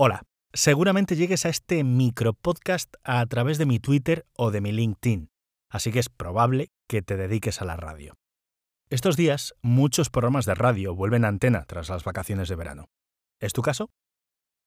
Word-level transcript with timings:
Hola, 0.00 0.22
seguramente 0.52 1.16
llegues 1.16 1.44
a 1.44 1.48
este 1.48 1.82
micropodcast 1.82 2.94
a 3.02 3.26
través 3.26 3.58
de 3.58 3.66
mi 3.66 3.80
Twitter 3.80 4.26
o 4.36 4.52
de 4.52 4.60
mi 4.60 4.70
LinkedIn, 4.70 5.28
así 5.68 5.90
que 5.90 5.98
es 5.98 6.08
probable 6.08 6.68
que 6.86 7.02
te 7.02 7.16
dediques 7.16 7.60
a 7.60 7.64
la 7.64 7.76
radio. 7.76 8.14
Estos 8.90 9.16
días, 9.16 9.54
muchos 9.60 10.08
programas 10.08 10.46
de 10.46 10.54
radio 10.54 10.94
vuelven 10.94 11.24
a 11.24 11.28
antena 11.28 11.64
tras 11.64 11.88
las 11.88 12.04
vacaciones 12.04 12.48
de 12.48 12.54
verano. 12.54 12.84
¿Es 13.40 13.52
tu 13.52 13.60
caso? 13.60 13.90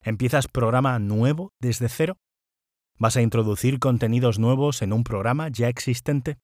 ¿Empiezas 0.00 0.46
programa 0.46 0.96
nuevo 1.00 1.50
desde 1.58 1.88
cero? 1.88 2.18
¿Vas 2.96 3.16
a 3.16 3.22
introducir 3.22 3.80
contenidos 3.80 4.38
nuevos 4.38 4.80
en 4.80 4.92
un 4.92 5.02
programa 5.02 5.48
ya 5.48 5.66
existente? 5.68 6.38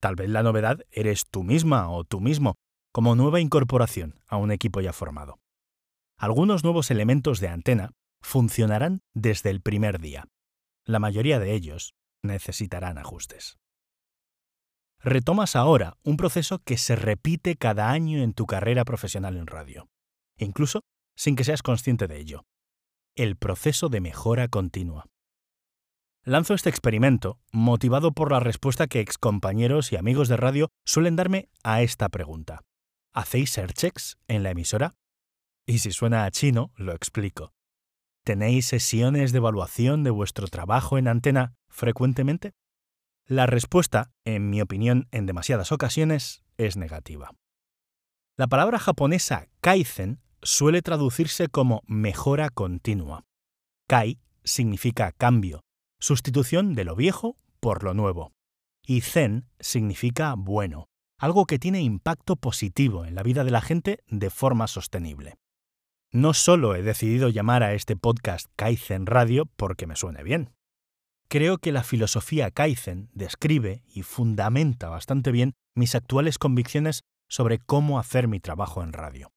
Tal 0.00 0.16
vez 0.16 0.30
la 0.30 0.42
novedad 0.42 0.80
eres 0.90 1.26
tú 1.30 1.44
misma 1.44 1.88
o 1.88 2.02
tú 2.02 2.20
mismo, 2.20 2.56
como 2.90 3.14
nueva 3.14 3.38
incorporación 3.38 4.18
a 4.26 4.36
un 4.36 4.50
equipo 4.50 4.80
ya 4.80 4.92
formado. 4.92 5.38
Algunos 6.18 6.64
nuevos 6.64 6.90
elementos 6.90 7.40
de 7.40 7.48
antena 7.48 7.92
funcionarán 8.20 9.00
desde 9.14 9.50
el 9.50 9.60
primer 9.60 10.00
día. 10.00 10.24
La 10.84 10.98
mayoría 10.98 11.38
de 11.38 11.54
ellos 11.54 11.94
necesitarán 12.22 12.98
ajustes. 12.98 13.58
Retomas 15.02 15.56
ahora 15.56 15.96
un 16.02 16.16
proceso 16.16 16.58
que 16.58 16.76
se 16.76 16.94
repite 16.94 17.56
cada 17.56 17.90
año 17.90 18.22
en 18.22 18.34
tu 18.34 18.46
carrera 18.46 18.84
profesional 18.84 19.36
en 19.36 19.46
radio, 19.46 19.88
incluso 20.36 20.82
sin 21.16 21.36
que 21.36 21.44
seas 21.44 21.62
consciente 21.62 22.06
de 22.06 22.18
ello. 22.18 22.44
El 23.16 23.36
proceso 23.36 23.88
de 23.88 24.00
mejora 24.00 24.48
continua. 24.48 25.06
Lanzo 26.22 26.52
este 26.52 26.68
experimento 26.68 27.38
motivado 27.50 28.12
por 28.12 28.30
la 28.30 28.40
respuesta 28.40 28.86
que 28.86 29.00
excompañeros 29.00 29.90
y 29.92 29.96
amigos 29.96 30.28
de 30.28 30.36
radio 30.36 30.68
suelen 30.84 31.16
darme 31.16 31.48
a 31.64 31.80
esta 31.80 32.10
pregunta. 32.10 32.60
¿Hacéis 33.14 33.58
checks 33.72 34.18
en 34.28 34.42
la 34.42 34.50
emisora? 34.50 34.94
Y 35.66 35.78
si 35.78 35.92
suena 35.92 36.24
a 36.24 36.30
chino, 36.30 36.72
lo 36.76 36.92
explico. 36.92 37.52
¿Tenéis 38.30 38.66
sesiones 38.66 39.32
de 39.32 39.38
evaluación 39.38 40.04
de 40.04 40.10
vuestro 40.10 40.46
trabajo 40.46 40.98
en 40.98 41.08
antena 41.08 41.56
frecuentemente? 41.68 42.52
La 43.26 43.46
respuesta, 43.46 44.12
en 44.24 44.50
mi 44.50 44.60
opinión, 44.60 45.08
en 45.10 45.26
demasiadas 45.26 45.72
ocasiones, 45.72 46.44
es 46.56 46.76
negativa. 46.76 47.32
La 48.36 48.46
palabra 48.46 48.78
japonesa 48.78 49.48
kaizen 49.60 50.20
suele 50.42 50.80
traducirse 50.80 51.48
como 51.48 51.82
mejora 51.88 52.50
continua. 52.50 53.24
Kai 53.88 54.20
significa 54.44 55.10
cambio, 55.10 55.62
sustitución 55.98 56.76
de 56.76 56.84
lo 56.84 56.94
viejo 56.94 57.34
por 57.58 57.82
lo 57.82 57.94
nuevo. 57.94 58.30
Y 58.86 59.00
zen 59.00 59.48
significa 59.58 60.36
bueno, 60.36 60.86
algo 61.18 61.46
que 61.46 61.58
tiene 61.58 61.82
impacto 61.82 62.36
positivo 62.36 63.04
en 63.04 63.16
la 63.16 63.24
vida 63.24 63.42
de 63.42 63.50
la 63.50 63.60
gente 63.60 64.04
de 64.06 64.30
forma 64.30 64.68
sostenible. 64.68 65.34
No 66.12 66.34
solo 66.34 66.74
he 66.74 66.82
decidido 66.82 67.28
llamar 67.28 67.62
a 67.62 67.72
este 67.72 67.94
podcast 67.94 68.48
Kaizen 68.56 69.06
Radio 69.06 69.46
porque 69.46 69.86
me 69.86 69.94
suene 69.94 70.24
bien. 70.24 70.52
Creo 71.28 71.58
que 71.58 71.70
la 71.70 71.84
filosofía 71.84 72.50
Kaizen 72.50 73.10
describe 73.12 73.84
y 73.86 74.02
fundamenta 74.02 74.88
bastante 74.88 75.30
bien 75.30 75.52
mis 75.76 75.94
actuales 75.94 76.36
convicciones 76.36 77.02
sobre 77.28 77.60
cómo 77.60 78.00
hacer 78.00 78.26
mi 78.26 78.40
trabajo 78.40 78.82
en 78.82 78.92
radio. 78.92 79.30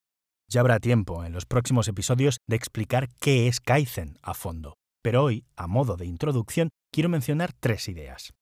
Ya 0.50 0.62
habrá 0.62 0.80
tiempo 0.80 1.24
en 1.24 1.34
los 1.34 1.46
próximos 1.46 1.88
episodios 1.88 2.38
de 2.50 2.56
explicar 2.56 3.08
qué 3.20 3.48
es 3.48 3.60
Kaizen 3.60 4.18
a 4.24 4.34
fondo, 4.34 4.74
pero 5.04 5.24
hoy, 5.24 5.46
a 5.56 5.68
modo 5.68 5.96
de 5.96 6.08
introducción, 6.08 6.70
quiero 6.92 7.08
mencionar 7.08 7.54
tres 7.54 7.88
ideas. 7.88 8.34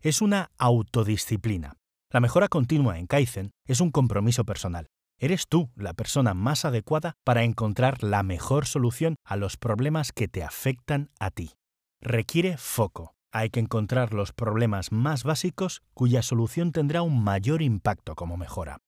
Es 0.00 0.22
una 0.22 0.52
autodisciplina. 0.58 1.74
La 2.12 2.20
mejora 2.20 2.46
continua 2.46 3.00
en 3.00 3.08
Kaizen 3.08 3.50
es 3.66 3.80
un 3.80 3.90
compromiso 3.90 4.44
personal, 4.44 4.86
Eres 5.18 5.46
tú 5.48 5.70
la 5.76 5.94
persona 5.94 6.34
más 6.34 6.64
adecuada 6.64 7.16
para 7.24 7.44
encontrar 7.44 8.02
la 8.02 8.22
mejor 8.22 8.66
solución 8.66 9.16
a 9.24 9.36
los 9.36 9.56
problemas 9.56 10.12
que 10.12 10.28
te 10.28 10.42
afectan 10.42 11.10
a 11.18 11.30
ti. 11.30 11.52
Requiere 12.00 12.56
foco. 12.56 13.14
Hay 13.32 13.50
que 13.50 13.60
encontrar 13.60 14.12
los 14.12 14.32
problemas 14.32 14.92
más 14.92 15.24
básicos 15.24 15.82
cuya 15.92 16.22
solución 16.22 16.72
tendrá 16.72 17.02
un 17.02 17.22
mayor 17.22 17.62
impacto 17.62 18.14
como 18.14 18.36
mejora. 18.36 18.78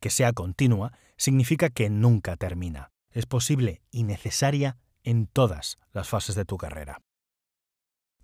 Que 0.00 0.10
sea 0.10 0.32
continua 0.32 0.92
significa 1.16 1.68
que 1.70 1.90
nunca 1.90 2.36
termina. 2.36 2.90
Es 3.10 3.26
posible 3.26 3.82
y 3.90 4.04
necesaria 4.04 4.78
en 5.02 5.26
todas 5.26 5.78
las 5.92 6.08
fases 6.08 6.34
de 6.34 6.44
tu 6.44 6.56
carrera. 6.56 6.98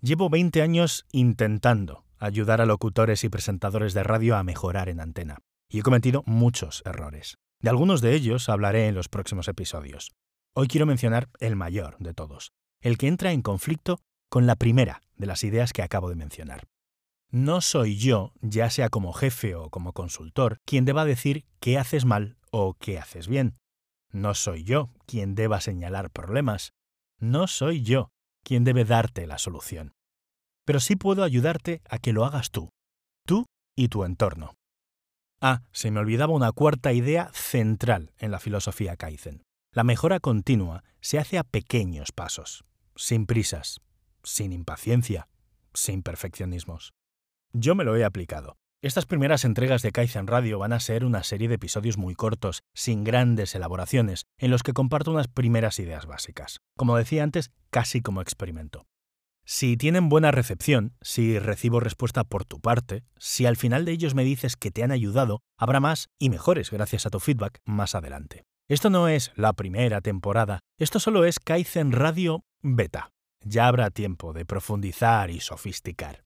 Llevo 0.01 0.29
20 0.29 0.61
años 0.61 1.05
intentando 1.11 2.03
ayudar 2.19 2.61
a 2.61 2.65
locutores 2.65 3.23
y 3.23 3.29
presentadores 3.29 3.93
de 3.93 4.03
radio 4.03 4.35
a 4.35 4.43
mejorar 4.43 4.89
en 4.89 4.99
antena 4.99 5.39
y 5.69 5.79
he 5.79 5.83
cometido 5.83 6.23
muchos 6.25 6.81
errores. 6.85 7.37
De 7.61 7.69
algunos 7.69 8.01
de 8.01 8.13
ellos 8.13 8.49
hablaré 8.49 8.87
en 8.87 8.95
los 8.95 9.09
próximos 9.09 9.47
episodios. 9.47 10.11
Hoy 10.53 10.67
quiero 10.67 10.85
mencionar 10.85 11.29
el 11.39 11.55
mayor 11.55 11.97
de 11.99 12.13
todos, 12.13 12.51
el 12.81 12.97
que 12.97 13.07
entra 13.07 13.31
en 13.31 13.41
conflicto 13.41 13.99
con 14.29 14.45
la 14.45 14.55
primera 14.55 15.01
de 15.15 15.27
las 15.27 15.43
ideas 15.43 15.73
que 15.73 15.81
acabo 15.81 16.09
de 16.09 16.15
mencionar. 16.15 16.67
No 17.29 17.61
soy 17.61 17.97
yo, 17.97 18.31
ya 18.41 18.69
sea 18.69 18.89
como 18.89 19.11
jefe 19.11 19.55
o 19.55 19.69
como 19.69 19.93
consultor, 19.93 20.59
quien 20.65 20.85
deba 20.85 21.03
decir 21.03 21.45
qué 21.59 21.77
haces 21.77 22.05
mal 22.05 22.37
o 22.51 22.75
qué 22.79 22.99
haces 22.99 23.27
bien. 23.27 23.57
No 24.11 24.33
soy 24.33 24.63
yo 24.63 24.89
quien 25.05 25.35
deba 25.35 25.59
señalar 25.59 26.09
problemas. 26.09 26.71
No 27.19 27.47
soy 27.47 27.83
yo 27.83 28.09
quien 28.43 28.63
debe 28.63 28.85
darte 28.85 29.27
la 29.27 29.37
solución. 29.37 29.93
Pero 30.65 30.79
sí 30.79 30.95
puedo 30.95 31.23
ayudarte 31.23 31.81
a 31.89 31.97
que 31.97 32.13
lo 32.13 32.25
hagas 32.25 32.51
tú, 32.51 32.69
tú 33.25 33.45
y 33.75 33.89
tu 33.89 34.05
entorno. 34.05 34.53
Ah, 35.39 35.61
se 35.71 35.91
me 35.91 35.99
olvidaba 35.99 36.33
una 36.33 36.51
cuarta 36.51 36.93
idea 36.93 37.29
central 37.31 38.11
en 38.17 38.31
la 38.31 38.39
filosofía 38.39 38.97
Kaizen. 38.97 39.43
La 39.71 39.83
mejora 39.83 40.19
continua 40.19 40.83
se 40.99 41.19
hace 41.19 41.37
a 41.37 41.43
pequeños 41.43 42.11
pasos, 42.11 42.65
sin 42.95 43.27
prisas, 43.27 43.81
sin 44.23 44.51
impaciencia, 44.51 45.27
sin 45.73 46.01
perfeccionismos. 46.01 46.93
Yo 47.53 47.75
me 47.75 47.83
lo 47.83 47.95
he 47.95 48.03
aplicado. 48.03 48.55
Estas 48.81 49.05
primeras 49.05 49.45
entregas 49.45 49.83
de 49.83 49.91
Kaizen 49.91 50.27
Radio 50.27 50.57
van 50.59 50.73
a 50.73 50.79
ser 50.79 51.05
una 51.05 51.23
serie 51.23 51.47
de 51.47 51.55
episodios 51.55 51.97
muy 51.97 52.15
cortos, 52.15 52.63
sin 52.73 53.03
grandes 53.03 53.53
elaboraciones, 53.53 54.25
en 54.39 54.49
los 54.49 54.63
que 54.63 54.73
comparto 54.73 55.11
unas 55.11 55.27
primeras 55.27 55.79
ideas 55.79 56.07
básicas. 56.07 56.59
Como 56.77 56.97
decía 56.97 57.23
antes, 57.23 57.51
casi 57.69 58.01
como 58.01 58.21
experimento. 58.21 58.85
Si 59.49 59.77
tienen 59.77 60.09
buena 60.09 60.31
recepción, 60.31 60.93
si 61.01 61.39
recibo 61.39 61.79
respuesta 61.79 62.25
por 62.25 62.43
tu 62.43 62.59
parte, 62.59 63.05
si 63.17 63.45
al 63.45 63.55
final 63.55 63.85
de 63.85 63.93
ellos 63.93 64.13
me 64.13 64.25
dices 64.25 64.57
que 64.57 64.71
te 64.71 64.83
han 64.83 64.91
ayudado, 64.91 65.39
habrá 65.57 65.79
más 65.79 66.09
y 66.19 66.29
mejores 66.29 66.69
gracias 66.69 67.05
a 67.05 67.09
tu 67.09 67.21
feedback 67.21 67.61
más 67.63 67.95
adelante. 67.95 68.43
Esto 68.67 68.89
no 68.89 69.07
es 69.07 69.31
la 69.37 69.53
primera 69.53 70.01
temporada, 70.01 70.59
esto 70.77 70.99
solo 70.99 71.23
es 71.23 71.39
Kaizen 71.39 71.93
Radio 71.93 72.43
Beta. 72.61 73.11
Ya 73.41 73.69
habrá 73.69 73.89
tiempo 73.89 74.33
de 74.33 74.45
profundizar 74.45 75.31
y 75.31 75.39
sofisticar. 75.39 76.25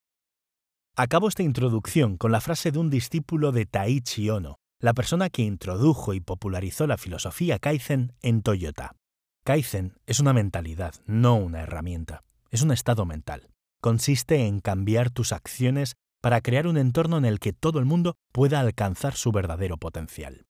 Acabo 0.96 1.28
esta 1.28 1.44
introducción 1.44 2.18
con 2.18 2.32
la 2.32 2.42
frase 2.42 2.72
de 2.72 2.80
un 2.80 2.90
discípulo 2.90 3.52
de 3.52 3.68
Taichi 3.68 4.32
Ono, 4.32 4.56
la 4.80 4.96
persona 4.96 5.30
que 5.30 5.44
introdujo 5.44 6.16
y 6.16 6.22
popularizó 6.22 6.88
la 6.88 6.98
filosofía 6.98 7.60
Kaizen 7.60 8.16
en 8.24 8.42
Toyota. 8.42 8.96
Kaizen 9.44 10.00
es 10.08 10.20
una 10.20 10.34
mentalidad, 10.34 10.96
no 11.06 11.36
una 11.36 11.62
herramienta. 11.62 12.24
Es 12.52 12.62
un 12.62 12.72
estado 12.72 13.06
mental. 13.06 13.50
Consiste 13.82 14.46
en 14.46 14.60
cambiar 14.60 15.10
tus 15.10 15.32
acciones 15.32 15.96
para 16.22 16.42
crear 16.42 16.68
un 16.68 16.78
entorno 16.78 17.18
en 17.18 17.26
el 17.26 17.40
que 17.40 17.54
todo 17.54 17.80
el 17.80 17.86
mundo 17.86 18.16
pueda 18.34 18.60
alcanzar 18.60 19.16
su 19.16 19.32
verdadero 19.32 19.78
potencial. 19.78 20.46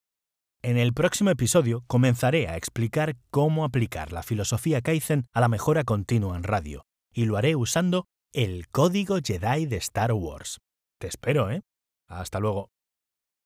En 0.63 0.77
el 0.77 0.93
próximo 0.93 1.29
episodio 1.29 1.83
comenzaré 1.87 2.47
a 2.47 2.57
explicar 2.57 3.15
cómo 3.29 3.65
aplicar 3.65 4.11
la 4.11 4.23
filosofía 4.23 4.81
Kaizen 4.81 5.25
a 5.31 5.41
la 5.41 5.47
mejora 5.47 5.83
continua 5.83 6.35
en 6.35 6.43
radio, 6.43 6.85
y 7.13 7.25
lo 7.25 7.37
haré 7.37 7.55
usando 7.55 8.05
el 8.33 8.67
código 8.67 9.19
Jedi 9.23 9.67
de 9.67 9.77
Star 9.77 10.11
Wars. 10.11 10.59
Te 10.99 11.07
espero, 11.07 11.51
¿eh? 11.51 11.61
Hasta 12.07 12.39
luego. 12.39 12.69